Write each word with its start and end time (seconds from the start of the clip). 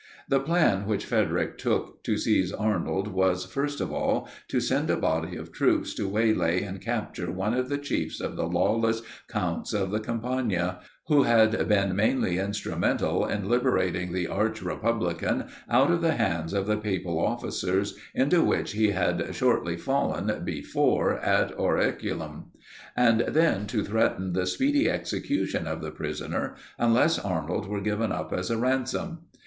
The 0.27 0.39
plan 0.39 0.87
which 0.87 1.05
Frederic 1.05 1.59
took 1.59 2.01
to 2.05 2.17
seize 2.17 2.51
Arnold, 2.51 3.09
was, 3.09 3.45
first 3.45 3.79
of 3.79 3.91
all, 3.93 4.27
to 4.47 4.59
send 4.59 4.89
a 4.89 4.97
body 4.97 5.35
of 5.35 5.51
troops 5.51 5.93
to 5.93 6.07
waylay 6.07 6.63
and 6.63 6.81
capture 6.81 7.29
one 7.31 7.53
of 7.53 7.69
the 7.69 7.77
chiefs 7.77 8.19
of 8.19 8.35
the 8.35 8.47
lawless 8.47 9.03
counts 9.27 9.73
of 9.73 9.91
the 9.91 9.99
Campagna, 9.99 10.79
who 11.05 11.21
had 11.21 11.67
been 11.67 11.95
mainly 11.95 12.39
instrumental 12.39 13.27
in 13.27 13.47
liberating 13.47 14.11
the 14.11 14.25
arch 14.27 14.63
republican 14.63 15.45
out 15.69 15.91
of 15.91 16.01
the 16.01 16.15
hands 16.15 16.51
of 16.51 16.65
the 16.65 16.77
papal 16.77 17.19
officers, 17.19 17.95
into 18.15 18.41
which 18.41 18.71
he 18.71 18.87
had 18.87 19.35
shortly 19.35 19.77
fallen 19.77 20.43
before 20.43 21.19
at 21.19 21.51
Oriculum; 21.59 22.45
and 22.97 23.19
then 23.27 23.67
to 23.67 23.83
threaten 23.85 24.33
the 24.33 24.47
speedy 24.47 24.89
execution 24.89 25.67
of 25.67 25.79
the 25.79 25.91
prisoner, 25.91 26.55
unless 26.79 27.19
Arnold 27.19 27.67
were 27.67 27.81
given 27.81 28.11
up 28.11 28.33
as 28.33 28.49
a 28.49 28.57
ransom. 28.57 29.25